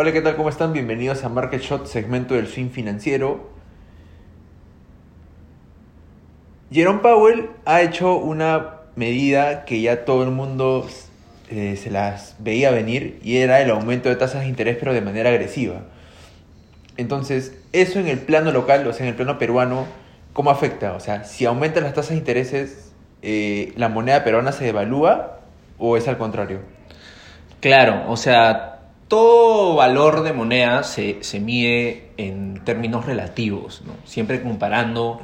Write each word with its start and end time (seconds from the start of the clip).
Hola, 0.00 0.12
¿qué 0.12 0.20
tal? 0.20 0.36
¿Cómo 0.36 0.48
están? 0.48 0.72
Bienvenidos 0.72 1.24
a 1.24 1.28
Market 1.28 1.60
Shot, 1.60 1.86
segmento 1.86 2.34
del 2.34 2.46
swing 2.46 2.70
financiero. 2.70 3.50
Jerome 6.70 7.00
Powell 7.00 7.50
ha 7.64 7.82
hecho 7.82 8.14
una 8.14 8.74
medida 8.94 9.64
que 9.64 9.80
ya 9.80 10.04
todo 10.04 10.22
el 10.22 10.30
mundo 10.30 10.86
eh, 11.50 11.76
se 11.76 11.90
las 11.90 12.36
veía 12.38 12.70
venir 12.70 13.18
y 13.24 13.38
era 13.38 13.60
el 13.60 13.70
aumento 13.70 14.08
de 14.08 14.14
tasas 14.14 14.42
de 14.42 14.46
interés 14.46 14.76
pero 14.78 14.94
de 14.94 15.00
manera 15.00 15.30
agresiva. 15.30 15.80
Entonces, 16.96 17.60
eso 17.72 17.98
en 17.98 18.06
el 18.06 18.20
plano 18.20 18.52
local, 18.52 18.86
o 18.86 18.92
sea, 18.92 19.04
en 19.04 19.10
el 19.10 19.16
plano 19.16 19.36
peruano, 19.36 19.84
¿cómo 20.32 20.52
afecta? 20.52 20.92
O 20.92 21.00
sea, 21.00 21.24
si 21.24 21.44
aumentan 21.44 21.82
las 21.82 21.94
tasas 21.94 22.10
de 22.10 22.18
intereses, 22.18 22.92
eh, 23.22 23.72
¿la 23.74 23.88
moneda 23.88 24.22
peruana 24.22 24.52
se 24.52 24.64
devalúa 24.64 25.40
o 25.76 25.96
es 25.96 26.06
al 26.06 26.18
contrario? 26.18 26.60
Claro, 27.60 28.08
o 28.08 28.16
sea, 28.16 28.77
todo 29.08 29.74
valor 29.74 30.22
de 30.22 30.32
moneda 30.32 30.82
se, 30.82 31.22
se 31.22 31.40
mide 31.40 32.10
en 32.18 32.62
términos 32.64 33.06
relativos, 33.06 33.82
¿no? 33.86 33.94
siempre 34.04 34.42
comparando 34.42 35.20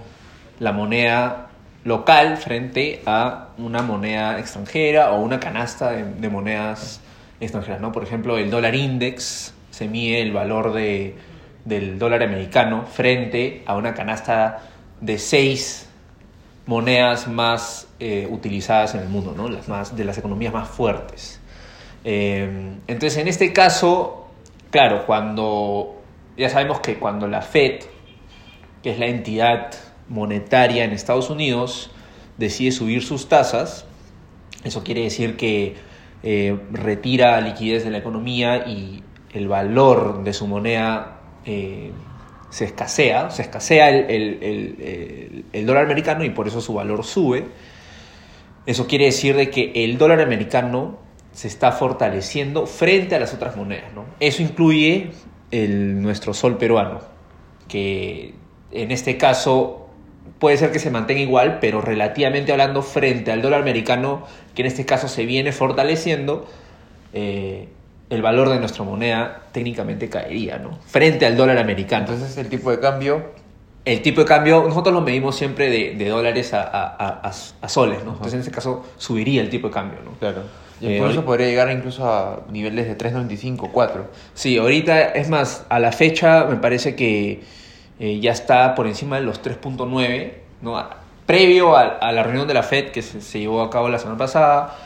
la 0.59 0.73
moneda 0.73 1.51
local 1.85 2.39
frente 2.39 3.03
a 3.05 3.49
una 3.59 3.83
moneda 3.83 4.39
extranjera 4.39 5.13
o 5.13 5.21
una 5.21 5.39
canasta 5.39 5.91
de, 5.91 6.29
monedas 6.29 7.01
extranjeras. 7.41 7.81
¿no? 7.81 7.93
Por 7.93 8.03
ejemplo, 8.03 8.39
el 8.39 8.51
dólar 8.51 8.75
index 8.75 9.53
se 9.71 9.87
mide 9.87 10.23
el 10.23 10.33
valor 10.33 10.73
de, 10.73 11.15
del 11.65 11.99
dólar 11.99 12.23
americano 12.23 12.87
frente 12.87 13.63
a 13.67 13.77
una 13.77 13.95
canasta 13.95 14.63
de 15.01 15.19
seis 15.19 15.89
monedas 16.67 17.29
más 17.29 17.89
eh, 18.01 18.27
utilizadas 18.31 18.95
en 18.95 19.03
el 19.03 19.09
mundo, 19.09 19.35
¿no? 19.37 19.51
las 19.51 19.69
más, 19.69 19.95
de 19.95 20.05
las 20.05 20.17
economías 20.17 20.55
más 20.55 20.69
fuertes. 20.69 21.41
Eh, 22.05 22.77
entonces, 22.87 23.19
en 23.19 23.29
este 23.29 23.53
caso, 23.53 24.29
claro, 24.71 25.07
cuando 25.07 26.03
ya 26.37 26.49
sabemos 26.51 26.81
que 26.81 26.97
cuando 26.97 27.27
la 27.29 27.43
Fed, 27.43 27.81
que 28.83 28.91
es 28.91 28.99
la 28.99 29.07
entidad 29.07 29.71
monetaria 30.09 30.85
en 30.85 30.93
Estados 30.93 31.31
Unidos 31.31 31.91
decide 32.37 32.73
subir 32.73 33.03
sus 33.03 33.29
tasas, 33.29 33.87
eso 34.65 34.83
quiere 34.83 35.03
decir 35.03 35.37
que 35.37 35.77
eh, 36.23 36.59
retira 36.73 37.41
liquidez 37.41 37.85
de 37.85 37.91
la 37.91 37.99
economía 37.99 38.67
y 38.67 39.03
el 39.33 39.49
valor 39.49 40.25
de 40.25 40.33
su 40.33 40.47
moneda 40.47 41.21
eh, 41.45 41.93
se 42.51 42.65
escasea, 42.65 43.31
se 43.31 43.43
escasea 43.43 43.91
el, 43.91 45.45
el, 45.53 45.67
dólar 45.67 45.85
americano 45.85 46.25
y 46.25 46.31
por 46.31 46.47
eso 46.47 46.61
su 46.61 46.75
valor 46.75 47.05
sube. 47.05 47.47
Eso 48.65 48.87
quiere 48.87 49.07
decir 49.07 49.37
de 49.37 49.51
que 49.51 49.73
el 49.85 49.99
dólar 49.99 50.21
americano 50.21 50.99
se 51.35 51.49
está 51.49 51.73
fortaleciendo 51.73 52.67
frente 52.67 53.17
a 53.17 53.21
las 53.21 53.35
otras 53.35 53.57
monedas. 53.57 53.93
¿no? 53.95 54.05
Eso 54.21 54.43
incluye 54.43 55.11
el, 55.51 56.01
nuestro 56.01 56.33
sol 56.33 56.57
peruano, 56.57 57.01
que 57.69 58.35
en 58.71 58.91
este 58.91 59.19
caso 59.19 59.89
puede 60.39 60.57
ser 60.57 60.73
que 60.73 60.79
se 60.79 60.91
mantenga 60.91 61.21
igual, 61.21 61.59
pero 61.61 61.81
relativamente 61.81 62.53
hablando 62.53 62.83
frente 62.83 63.33
al 63.33 63.43
dólar 63.43 63.61
americano, 63.61 64.27
que 64.55 64.63
en 64.63 64.67
este 64.67 64.87
caso 64.87 65.09
se 65.09 65.27
viene 65.27 65.53
fortaleciendo, 65.53 66.47
eh, 67.13 67.69
el 68.11 68.23
valor 68.23 68.49
de 68.49 68.59
nuestra 68.61 68.85
moneda 68.85 69.43
técnicamente 69.53 70.09
caería, 70.09 70.59
¿no? 70.59 70.79
Frente 70.87 71.27
al 71.27 71.37
dólar 71.37 71.59
americano. 71.59 72.07
Entonces 72.09 72.37
el 72.39 72.49
tipo 72.49 72.71
de 72.71 72.79
cambio... 72.81 73.45
El 73.85 74.01
tipo 74.01 74.23
de 74.23 74.27
cambio, 74.27 74.65
nosotros 74.67 74.95
lo 74.95 75.03
medimos 75.03 75.37
siempre 75.37 75.69
de, 75.69 76.09
dólares 76.09 76.53
a, 76.55 77.31
soles, 77.67 78.03
¿no? 78.03 78.13
Entonces 78.13 78.33
en 78.33 78.41
este 78.41 78.51
caso 78.51 78.83
subiría 78.97 79.43
el 79.43 79.51
tipo 79.51 79.69
de 79.69 79.75
cambio, 79.75 79.99
¿no? 80.03 80.13
Claro. 80.13 80.41
Y 80.81 80.95
eh, 80.95 80.99
por 80.99 81.11
eso 81.11 81.25
podría 81.25 81.47
llegar 81.47 81.71
incluso 81.71 82.09
a 82.09 82.43
niveles 82.51 82.87
de 82.87 82.99
3.95, 82.99 83.71
4. 83.73 84.07
Sí, 84.35 84.59
ahorita, 84.59 85.01
es 85.01 85.29
más, 85.29 85.65
a 85.69 85.79
la 85.79 85.93
fecha 85.93 86.45
me 86.45 86.57
parece 86.57 86.95
que 86.97 87.43
eh, 88.01 88.21
ya 88.21 88.33
está 88.33 88.75
por 88.75 88.87
encima 88.87 89.17
de 89.17 89.23
los 89.23 89.43
3.9, 89.43 90.33
¿no? 90.63 90.77
previo 91.27 91.77
a, 91.77 92.13
la 92.13 92.23
reunión 92.23 92.47
de 92.47 92.55
la 92.55 92.63
Fed 92.63 92.91
que 92.91 93.03
se, 93.03 93.39
llevó 93.39 93.63
a 93.63 93.71
cabo 93.71 93.89
la 93.89 93.99
semana 93.99 94.19
pasada, 94.19 94.77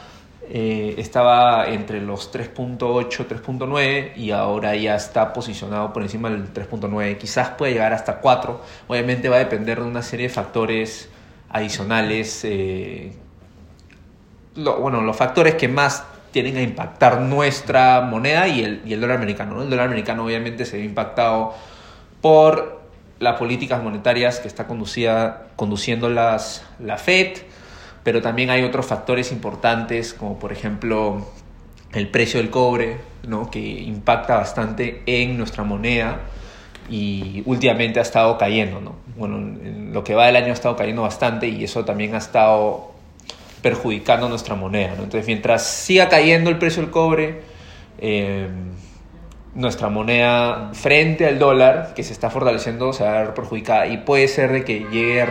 eh, 0.51 0.95
estaba 0.99 1.67
entre 1.67 2.01
los 2.01 2.33
3.8, 2.33 3.27
3.9 3.27 4.17
y 4.17 4.31
ahora 4.31 4.75
ya 4.77 4.95
está 4.95 5.33
posicionado 5.33 5.93
por 5.93 6.03
encima 6.03 6.31
del 6.31 6.53
3.9, 6.53 7.19
quizás 7.19 7.51
puede 7.51 7.73
llegar 7.73 7.93
hasta 7.93 8.21
4, 8.21 8.61
obviamente 8.87 9.29
va 9.29 9.37
a 9.37 9.41
depender 9.41 9.81
de 9.81 9.87
una 9.87 10.03
serie 10.03 10.29
de 10.29 10.35
factores 10.35 11.09
adicionales, 11.51 12.45
eh, 12.45 13.13
bueno, 14.65 15.01
los 15.03 15.17
factores 15.17 15.55
que 15.55 15.69
más 15.69 16.05
tienen 16.31 16.57
a 16.57 16.63
impactar 16.63 17.21
nuestra 17.21 18.01
moneda 18.03 18.49
y 18.49 18.63
el, 18.63 18.83
y 18.85 18.93
el 18.93 19.01
dólar 19.01 19.17
americano. 19.17 19.63
El 19.63 19.71
dólar 19.71 19.87
americano 19.87 20.25
obviamente 20.25 20.65
se 20.65 20.79
ve 20.79 20.85
impactado 20.85 21.55
por 22.21 22.79
las 23.19 23.37
políticas 23.37 23.83
monetarias 23.83 24.39
que 24.41 24.49
está 24.49 24.67
conducida, 24.67 25.49
conduciendo 25.57 26.09
las, 26.09 26.65
la 26.79 26.99
Fed, 26.99 27.39
pero 28.05 28.23
también 28.23 28.51
hay 28.51 28.63
otros 28.63 28.87
factores 28.87 29.33
importantes 29.33 30.15
como 30.15 30.39
por 30.39 30.53
ejemplo 30.53 31.27
el 31.93 32.09
precio 32.09 32.41
del 32.41 32.51
cobre, 32.51 32.99
¿no? 33.27 33.51
que 33.51 33.59
impacta 33.59 34.37
bastante 34.37 35.03
en 35.07 35.37
nuestra 35.37 35.65
moneda 35.65 36.21
y 36.89 37.43
últimamente 37.47 37.99
ha 37.99 38.03
estado 38.03 38.39
cayendo. 38.39 38.81
¿no? 38.81 38.97
Bueno, 39.17 39.39
en 39.39 39.93
lo 39.93 40.05
que 40.05 40.15
va 40.15 40.27
del 40.27 40.37
año 40.37 40.51
ha 40.51 40.55
estado 40.55 40.77
cayendo 40.77 41.03
bastante 41.03 41.49
y 41.49 41.65
eso 41.65 41.85
también 41.85 42.15
ha 42.15 42.19
estado 42.19 42.88
perjudicando 43.63 44.29
nuestra 44.29 44.55
moneda. 44.55 44.93
Entonces, 44.93 45.27
mientras 45.27 45.67
siga 45.67 46.09
cayendo 46.09 46.51
el 46.51 46.59
precio 46.59 46.83
del 46.83 46.91
cobre, 46.91 47.41
eh, 47.99 48.49
nuestra 49.55 49.89
moneda 49.89 50.71
frente 50.73 51.27
al 51.27 51.39
dólar, 51.39 51.93
que 51.95 52.03
se 52.03 52.13
está 52.13 52.31
fortaleciendo, 52.31 52.93
se 52.93 53.05
va 53.05 53.19
a 53.19 53.23
ver 53.23 53.35
perjudicada 53.35 53.87
y 53.87 53.99
puede 53.99 54.29
ser 54.29 54.53
de 54.53 54.65
que 54.65 54.87
llegue 54.91 55.27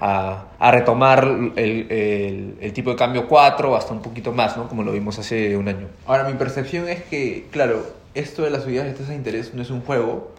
a, 0.00 0.44
retomar 0.70 1.24
el, 1.56 2.56
el, 2.60 2.72
tipo 2.72 2.90
de 2.90 2.96
cambio 2.96 3.26
4 3.26 3.72
o 3.72 3.76
hasta 3.76 3.92
un 3.92 4.02
poquito 4.02 4.32
más, 4.32 4.56
¿no? 4.56 4.68
como 4.68 4.82
lo 4.82 4.92
vimos 4.92 5.18
hace 5.18 5.56
un 5.56 5.68
año. 5.68 5.88
Ahora, 6.06 6.24
mi 6.24 6.34
percepción 6.34 6.88
es 6.88 7.02
que, 7.04 7.46
claro, 7.50 7.84
esto 8.14 8.42
de 8.42 8.50
las 8.50 8.64
subidas 8.64 8.86
de 8.86 8.92
tasas 8.92 9.08
de 9.08 9.14
interés 9.16 9.54
no 9.54 9.62
es 9.62 9.70
un 9.70 9.80
juego, 9.80 10.32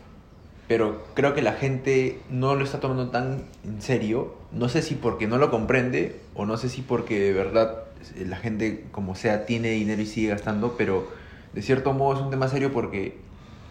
pero 0.67 1.03
creo 1.13 1.33
que 1.33 1.41
la 1.41 1.53
gente 1.53 2.19
no 2.29 2.55
lo 2.55 2.63
está 2.63 2.79
tomando 2.79 3.09
tan 3.09 3.43
en 3.63 3.81
serio. 3.81 4.35
No 4.51 4.69
sé 4.69 4.81
si 4.81 4.95
porque 4.95 5.27
no 5.27 5.37
lo 5.37 5.51
comprende 5.51 6.19
o 6.33 6.45
no 6.45 6.57
sé 6.57 6.69
si 6.69 6.81
porque 6.81 7.19
de 7.19 7.33
verdad 7.33 7.83
la 8.17 8.37
gente, 8.37 8.85
como 8.91 9.15
sea, 9.15 9.45
tiene 9.45 9.71
dinero 9.71 10.01
y 10.01 10.05
sigue 10.05 10.29
gastando, 10.29 10.75
pero 10.77 11.07
de 11.53 11.61
cierto 11.61 11.93
modo 11.93 12.15
es 12.17 12.21
un 12.21 12.29
tema 12.29 12.47
serio 12.47 12.71
porque 12.71 13.17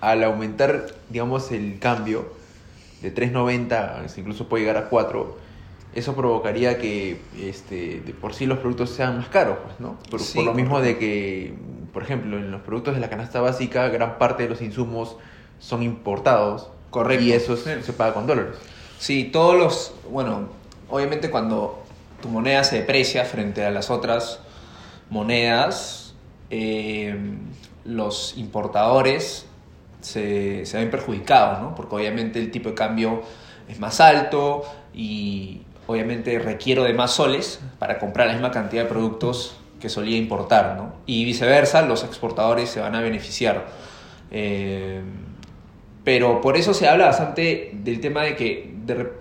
al 0.01 0.23
aumentar, 0.23 0.87
digamos, 1.09 1.51
el 1.51 1.79
cambio 1.79 2.27
de 3.03 3.15
3.90, 3.15 4.19
incluso 4.19 4.49
puede 4.49 4.65
llegar 4.65 4.77
a 4.77 4.89
4, 4.89 5.39
eso 5.95 6.15
provocaría 6.15 6.79
que 6.79 7.21
este, 7.41 8.01
de 8.01 8.13
por 8.13 8.35
sí 8.35 8.47
los 8.47 8.59
productos 8.59 8.91
sean 8.91 9.19
más 9.19 9.29
caros, 9.29 9.59
pues, 9.65 9.81
¿no? 9.81 9.97
Por, 10.11 10.21
por 10.35 10.45
lo 10.45 10.55
mismo 10.55 10.81
de 10.81 10.99
que, 10.99 11.55
por 11.93 12.03
ejemplo, 12.03 12.37
en 12.37 12.51
los 12.51 12.63
productos 12.63 12.95
de 12.95 13.01
la 13.01 13.09
canasta 13.09 13.41
básica, 13.41 13.89
gran 13.89 14.19
parte 14.19 14.43
de 14.43 14.49
los 14.49 14.61
insumos 14.61 15.17
son 15.59 15.83
importados. 15.83 16.71
Correcto. 16.95 17.25
Y 17.25 17.33
eso 17.33 17.57
se 17.57 17.93
paga 17.93 18.15
con 18.15 18.25
dólares. 18.25 18.55
Sí, 19.01 19.25
todos 19.25 19.57
los, 19.57 19.95
bueno, 20.09 20.49
obviamente 20.89 21.29
cuando 21.29 21.83
tu 22.23 22.29
moneda 22.29 22.63
se 22.63 22.77
deprecia 22.77 23.25
frente 23.25 23.65
a 23.65 23.73
las 23.73 23.91
otras 23.91 24.39
monedas, 25.11 26.15
eh, 26.51 27.17
los 27.85 28.35
importadores 28.37 29.47
se, 30.03 30.63
ven 30.73 30.89
perjudicados, 30.89 31.63
¿no? 31.63 31.75
Porque 31.75 31.97
obviamente 31.97 32.39
el 32.39 32.53
tipo 32.53 32.69
de 32.69 32.77
cambio 32.77 33.23
es 33.69 33.81
más 33.81 34.01
alto 34.01 34.63
y 34.95 35.63
obviamente 35.89 36.39
requiero 36.39 36.85
de 36.85 36.95
más 36.95 37.11
soles 37.11 37.59
para 37.81 37.99
comprar 37.99 38.29
la 38.29 38.35
misma 38.35 38.53
cantidad 38.53 38.85
de 38.85 38.89
productos 38.89 39.57
que 39.81 39.89
solía 39.89 40.17
importar, 40.17 40.77
¿no? 40.77 40.95
Y 41.07 41.25
viceversa, 41.25 41.83
los 41.83 42.05
exportadores 42.05 42.71
se 42.71 42.79
van 42.79 42.95
a 42.95 43.01
beneficiar. 43.01 43.67
Eh, 44.31 45.03
pero 46.05 46.41
por 46.41 46.57
eso 46.57 46.75
se 46.75 46.87
habla 46.87 47.07
bastante 47.07 47.71
del 47.73 48.01
tema 48.01 48.23
de 48.23 48.37
que 48.37 48.75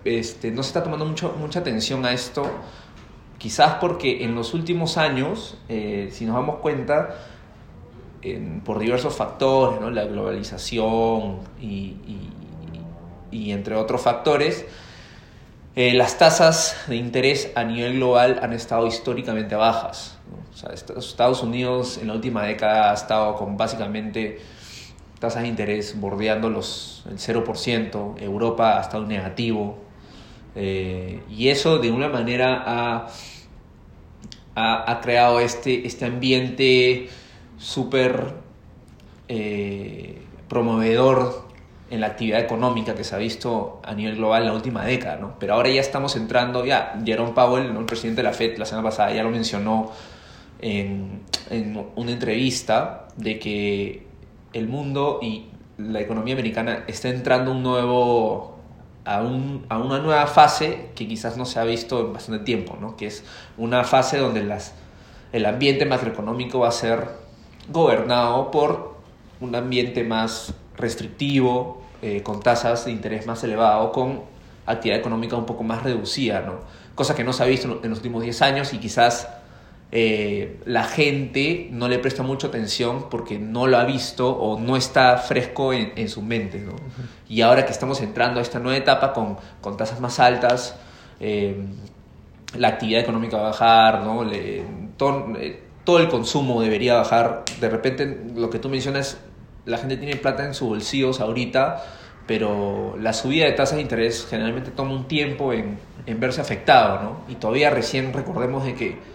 este, 0.03 0.51
no 0.51 0.61
se 0.63 0.67
está 0.67 0.83
tomando 0.83 1.05
mucho, 1.05 1.35
mucha 1.39 1.59
atención 1.59 2.05
a 2.05 2.11
esto, 2.11 2.45
quizás 3.37 3.75
porque 3.75 4.23
en 4.23 4.35
los 4.35 4.53
últimos 4.53 4.97
años, 4.97 5.57
eh, 5.69 6.09
si 6.11 6.25
nos 6.25 6.35
damos 6.35 6.57
cuenta, 6.57 7.15
por 8.63 8.79
diversos 8.79 9.15
factores, 9.15 9.81
la 9.93 10.05
globalización 10.05 11.39
y, 11.61 11.97
entre 13.31 13.75
otros 13.75 14.01
factores, 14.01 14.65
eh, 15.75 15.93
las 15.93 16.17
tasas 16.17 16.85
de 16.87 16.95
interés 16.95 17.51
a 17.55 17.63
nivel 17.63 17.95
global 17.95 18.39
han 18.41 18.53
estado 18.53 18.87
históricamente 18.87 19.55
bajas. 19.55 20.17
Estados 20.97 21.43
Unidos 21.43 21.97
en 21.97 22.07
la 22.07 22.13
última 22.13 22.43
década 22.43 22.91
ha 22.91 22.93
estado 22.93 23.35
con 23.35 23.57
básicamente 23.57 24.39
tasas 25.23 25.43
de 25.43 25.47
interés 25.47 25.97
bordeando 25.97 26.49
los, 26.49 27.05
el 27.09 27.17
0%, 27.17 28.21
Europa 28.21 28.77
ha 28.77 28.81
estado 28.81 29.05
negativo, 29.05 29.77
eh, 30.53 31.21
y 31.29 31.47
eso 31.47 31.79
de 31.79 31.91
una 31.91 32.09
manera 32.09 32.61
ha, 32.65 33.07
ha, 34.55 34.99
creado 34.99 35.39
este, 35.39 35.87
este 35.87 36.03
ambiente 36.03 37.07
súper 37.57 38.33
eh, 39.29 40.21
promovedor 40.49 41.47
en 41.89 42.01
la 42.01 42.07
actividad 42.07 42.41
económica 42.41 42.93
que 42.93 43.05
se 43.05 43.15
ha 43.15 43.17
visto 43.17 43.79
a 43.81 43.93
nivel 43.93 44.17
global 44.17 44.41
en 44.41 44.47
la 44.49 44.53
última 44.55 44.83
década, 44.83 45.15
¿no? 45.15 45.39
Pero 45.39 45.53
ahora 45.53 45.69
ya 45.69 45.79
estamos 45.79 46.17
entrando, 46.17 46.65
ya, 46.65 46.99
Jerome 47.05 47.31
Powell, 47.31 47.65
el 47.77 47.85
presidente 47.85 48.23
de 48.23 48.27
la 48.27 48.33
FED, 48.33 48.57
la 48.57 48.65
semana 48.65 48.89
pasada 48.89 49.13
ya 49.13 49.23
lo 49.23 49.29
mencionó 49.29 49.89
en, 50.59 51.21
en 51.49 51.87
una 51.95 52.11
entrevista, 52.11 53.07
de 53.15 53.39
que 53.39 54.12
el 54.53 54.67
mundo 54.67 55.19
y 55.21 55.47
la 55.77 55.99
economía 55.99 56.33
americana 56.33 56.83
está 56.87 57.09
entrando 57.09 57.51
un 57.51 57.63
nuevo, 57.63 58.57
a, 59.05 59.21
un, 59.21 59.65
a, 59.69 59.77
una 59.79 59.99
nueva 59.99 60.27
fase 60.27 60.89
que 60.95 61.07
quizás 61.07 61.37
no 61.37 61.45
se 61.45 61.59
ha 61.59 61.63
visto 61.63 61.99
en 61.99 62.13
bastante 62.13 62.43
tiempo, 62.45 62.77
¿no? 62.79 62.95
que 62.95 63.07
es 63.07 63.23
una 63.57 63.83
fase 63.83 64.17
donde 64.17 64.43
las, 64.43 64.73
el 65.31 65.45
ambiente 65.45 65.85
macroeconómico 65.85 66.59
va 66.59 66.69
a 66.69 66.71
ser 66.71 67.07
gobernado 67.69 68.51
por 68.51 68.95
un 69.39 69.55
ambiente 69.55 70.03
más 70.03 70.53
restrictivo, 70.77 71.81
eh, 72.01 72.21
con 72.21 72.41
tasas 72.41 72.85
de 72.85 72.91
interés 72.91 73.25
más 73.25 73.43
elevado, 73.43 73.91
con 73.91 74.21
actividad 74.65 74.99
económica 74.99 75.35
un 75.35 75.45
poco 75.45 75.63
más 75.63 75.83
reducida, 75.83 76.41
¿no? 76.41 76.59
cosa 76.95 77.15
que 77.15 77.23
no 77.23 77.33
se 77.33 77.43
ha 77.43 77.45
visto 77.47 77.79
en 77.83 77.89
los 77.89 77.99
últimos 77.99 78.23
10 78.23 78.41
años 78.43 78.73
y 78.73 78.77
quizás 78.77 79.27
eh, 79.95 80.57
la 80.65 80.85
gente 80.85 81.67
no 81.69 81.87
le 81.87 81.99
presta 81.99 82.23
mucha 82.23 82.47
atención 82.47 83.11
porque 83.11 83.37
no 83.37 83.67
lo 83.67 83.77
ha 83.77 83.83
visto 83.83 84.27
o 84.27 84.59
no 84.59 84.75
está 84.75 85.17
fresco 85.17 85.71
en, 85.71 86.09
su 86.09 86.23
mente. 86.23 86.57
¿no? 86.57 86.73
Y 87.29 87.41
ahora 87.41 87.63
que 87.63 87.71
estamos 87.71 88.01
entrando 88.01 88.39
a 88.39 88.41
esta 88.41 88.57
nueva 88.57 88.75
etapa 88.75 89.13
con, 89.13 89.37
con 89.61 89.77
tasas 89.77 89.99
más 89.99 90.19
altas, 90.19 90.75
eh, 91.19 91.63
la 92.57 92.69
actividad 92.69 93.01
económica 93.01 93.37
va 93.37 93.43
a 93.43 93.49
bajar, 93.51 94.01
¿no? 94.01 94.23
Le, 94.23 94.63
todo, 94.97 95.27
eh, 95.37 95.61
todo, 95.83 95.99
el 95.99 96.07
consumo 96.09 96.59
debería 96.63 96.95
bajar. 96.95 97.43
De 97.61 97.69
repente, 97.69 98.19
lo 98.33 98.49
que 98.49 98.57
tú 98.57 98.69
mencionas, 98.69 99.19
la 99.65 99.77
gente 99.77 99.97
tiene 99.97 100.15
plata 100.15 100.43
en 100.43 100.55
sus 100.55 100.69
bolsillos 100.69 101.19
ahorita, 101.19 101.83
pero 102.25 102.97
la 102.99 103.13
subida 103.13 103.45
de 103.45 103.51
tasas 103.51 103.75
de 103.75 103.83
interés 103.83 104.25
generalmente 104.27 104.71
toma 104.71 104.93
un 104.93 105.07
tiempo 105.07 105.53
en, 105.53 105.77
en 106.07 106.19
verse 106.19 106.41
afectado, 106.41 107.03
¿no? 107.03 107.31
Y 107.31 107.35
todavía 107.35 107.69
recién 107.69 108.11
recordemos 108.11 108.65
de 108.65 108.73
que 108.73 109.13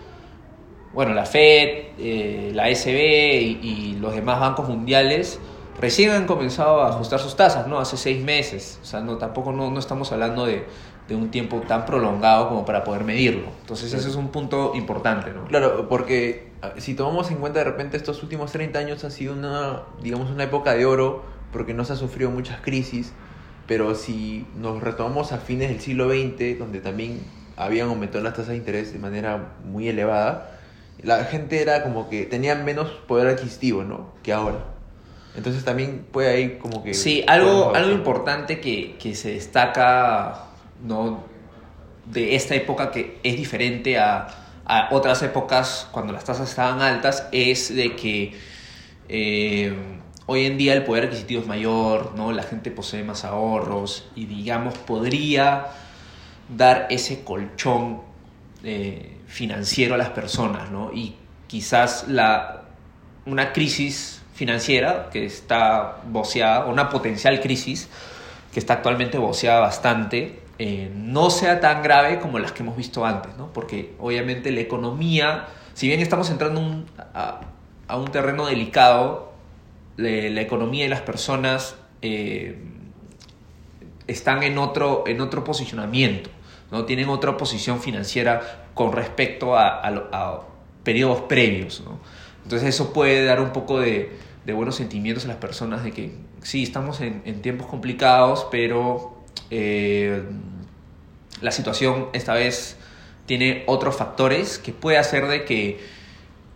bueno, 0.92 1.14
la 1.14 1.26
Fed, 1.26 1.88
eh, 1.98 2.50
la 2.54 2.68
SB 2.74 3.40
y, 3.62 3.96
los 4.00 4.14
demás 4.14 4.40
bancos 4.40 4.68
mundiales 4.68 5.40
recién 5.80 6.10
han 6.10 6.26
comenzado 6.26 6.82
a 6.82 6.88
ajustar 6.88 7.18
sus 7.20 7.36
tasas, 7.36 7.66
¿no? 7.66 7.78
Hace 7.78 7.96
seis 7.96 8.22
meses. 8.22 8.78
O 8.82 8.84
sea, 8.84 9.00
no, 9.00 9.18
tampoco 9.18 9.52
no, 9.52 9.70
no 9.70 9.78
estamos 9.78 10.12
hablando 10.12 10.46
de, 10.46 10.64
de, 11.08 11.14
un 11.14 11.30
tiempo 11.30 11.60
tan 11.66 11.84
prolongado 11.84 12.48
como 12.48 12.64
para 12.64 12.84
poder 12.84 13.04
medirlo. 13.04 13.48
Entonces, 13.60 13.92
ese 13.92 14.08
es 14.08 14.14
un 14.14 14.28
punto 14.28 14.72
importante, 14.74 15.32
¿no? 15.32 15.44
Claro, 15.44 15.88
porque 15.88 16.52
ah, 16.62 16.72
si 16.78 16.94
tomamos 16.94 17.30
en 17.30 17.38
cuenta 17.38 17.58
de 17.58 17.64
repente 17.64 17.96
estos 17.96 18.22
últimos 18.22 18.52
30 18.52 18.78
años 18.78 19.04
ha 19.04 19.10
sido 19.10 19.34
una, 19.34 19.82
digamos, 20.02 20.30
una 20.30 20.44
época 20.44 20.74
de 20.74 20.86
oro 20.86 21.24
porque 21.52 21.74
no 21.74 21.84
se 21.84 21.94
ha 21.94 21.96
sufrido 21.96 22.30
muchas 22.30 22.60
crisis, 22.60 23.12
pero 23.66 23.94
si 23.94 24.46
nos 24.56 24.80
retomamos 24.80 25.32
a 25.32 25.38
fines 25.38 25.70
del 25.70 25.80
siglo 25.80 26.08
XX, 26.08 26.58
donde 26.58 26.80
también 26.80 27.20
habían 27.56 27.88
aumentado 27.88 28.22
las 28.22 28.34
tasas 28.34 28.50
de 28.50 28.56
interés 28.56 28.92
de 28.92 28.98
manera 28.98 29.54
muy 29.64 29.88
elevada, 29.88 30.57
la 31.02 31.24
gente 31.24 31.62
era 31.62 31.82
como 31.82 32.08
que 32.08 32.24
tenía 32.24 32.54
menos 32.54 32.90
poder 33.06 33.28
adquisitivo, 33.28 33.84
¿no? 33.84 34.12
Que 34.22 34.32
ahora. 34.32 34.64
Entonces 35.36 35.64
también 35.64 36.06
puede 36.10 36.30
ahí 36.30 36.58
como 36.58 36.82
que... 36.82 36.94
Sí, 36.94 37.24
algo, 37.28 37.74
algo 37.74 37.92
importante 37.92 38.60
que, 38.60 38.96
que, 38.98 39.14
se 39.14 39.32
destaca, 39.34 40.46
¿no? 40.84 41.24
De 42.06 42.34
esta 42.34 42.54
época 42.54 42.90
que 42.90 43.18
es 43.22 43.36
diferente 43.36 43.98
a, 43.98 44.26
a 44.64 44.88
otras 44.90 45.22
épocas 45.22 45.88
cuando 45.92 46.12
las 46.12 46.24
tasas 46.24 46.48
estaban 46.48 46.82
altas 46.82 47.28
es 47.32 47.74
de 47.74 47.94
que 47.94 48.34
eh, 49.08 49.74
hoy 50.26 50.44
en 50.44 50.58
día 50.58 50.74
el 50.74 50.84
poder 50.84 51.04
adquisitivo 51.04 51.40
es 51.40 51.46
mayor, 51.46 52.14
¿no? 52.16 52.32
La 52.32 52.42
gente 52.42 52.70
posee 52.70 53.04
más 53.04 53.24
ahorros 53.24 54.08
y 54.14 54.26
digamos 54.26 54.76
podría 54.76 55.68
dar 56.54 56.86
ese 56.90 57.22
colchón 57.24 58.02
eh, 58.64 59.17
financiero 59.28 59.94
a 59.94 59.98
las 59.98 60.10
personas, 60.10 60.70
¿no? 60.70 60.90
Y 60.92 61.14
quizás 61.46 62.08
la, 62.08 62.62
una 63.26 63.52
crisis 63.52 64.22
financiera 64.34 65.10
que 65.10 65.26
está 65.26 65.98
boceada, 66.06 66.66
una 66.66 66.88
potencial 66.88 67.40
crisis 67.40 67.88
que 68.52 68.58
está 68.58 68.74
actualmente 68.74 69.18
boceada 69.18 69.60
bastante, 69.60 70.40
eh, 70.58 70.90
no 70.94 71.30
sea 71.30 71.60
tan 71.60 71.82
grave 71.82 72.18
como 72.18 72.38
las 72.38 72.52
que 72.52 72.62
hemos 72.62 72.76
visto 72.76 73.04
antes, 73.04 73.36
¿no? 73.36 73.52
Porque 73.52 73.94
obviamente 73.98 74.50
la 74.50 74.60
economía, 74.60 75.46
si 75.74 75.86
bien 75.86 76.00
estamos 76.00 76.30
entrando 76.30 76.84
a, 77.14 77.40
un 77.96 78.10
terreno 78.10 78.46
delicado, 78.46 79.32
la 79.96 80.40
economía 80.40 80.84
y 80.84 80.88
las 80.88 81.00
personas 81.00 81.76
eh, 82.02 82.56
están 84.06 84.42
en 84.42 84.58
otro, 84.58 85.04
en 85.06 85.20
otro 85.20 85.42
posicionamiento. 85.44 86.30
¿No? 86.70 86.84
tienen 86.84 87.08
otra 87.08 87.36
posición 87.36 87.80
financiera 87.80 88.66
con 88.74 88.92
respecto 88.92 89.56
a, 89.56 90.44
periodos 90.84 91.22
previos. 91.22 91.82
Entonces 92.44 92.68
eso 92.68 92.92
puede 92.92 93.24
dar 93.24 93.40
un 93.40 93.50
poco 93.50 93.80
de, 93.80 94.16
buenos 94.46 94.76
sentimientos 94.76 95.26
a 95.26 95.28
las 95.28 95.36
personas 95.36 95.84
de 95.84 95.92
que 95.92 96.12
sí, 96.42 96.62
estamos 96.62 97.00
en, 97.02 97.42
tiempos 97.42 97.66
complicados, 97.66 98.46
pero 98.50 99.18
eh, 99.50 100.22
la 101.42 101.50
situación 101.50 102.06
esta 102.14 102.34
vez 102.34 102.78
tiene 103.26 103.64
otros 103.66 103.96
factores 103.96 104.58
que 104.58 104.72
puede 104.72 104.96
hacer 104.96 105.26
de 105.28 105.44
que, 105.44 105.78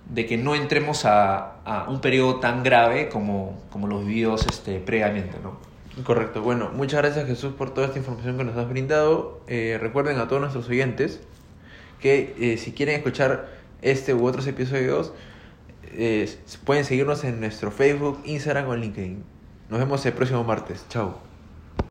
de 0.09 0.25
que 0.25 0.39
no 0.39 0.55
entremos 0.55 1.05
a, 1.05 1.49
un 1.89 2.01
periodo 2.01 2.37
tan 2.37 2.63
grave 2.63 3.09
como, 3.09 3.61
como 3.71 3.87
los 3.87 4.07
vividos 4.07 4.47
este, 4.47 4.79
previamente. 4.81 5.37
¿no? 5.43 5.72
Correcto. 6.05 6.41
Bueno, 6.41 6.71
muchas 6.73 7.03
gracias 7.03 7.27
Jesús 7.27 7.53
por 7.53 7.75
toda 7.75 7.87
esta 7.87 7.99
información 7.99 8.39
que 8.39 8.45
nos 8.45 8.57
has 8.57 8.69
brindado. 8.69 9.41
Eh, 9.47 9.79
recuerden 9.81 10.19
a 10.19 10.27
todos 10.27 10.41
nuestros 10.41 10.69
oyentes 10.69 11.21
que 12.01 12.35
eh, 12.39 12.57
si 12.57 12.73
quieren 12.73 12.97
escuchar 12.97 13.49
este 13.83 14.15
u 14.15 14.27
otros 14.27 14.47
episodios, 14.47 15.13
eh, 15.95 16.35
pueden 16.65 16.85
seguirnos 16.85 17.25
en 17.25 17.41
nuestro 17.41 17.71
Facebook, 17.71 18.21
Instagram 18.25 18.69
o 18.69 18.77
LinkedIn. 18.77 19.23
Nos 19.69 19.79
vemos 19.79 20.05
el 20.07 20.15
próximo 20.15 20.45
martes. 20.45 20.87
Chao. 20.89 21.32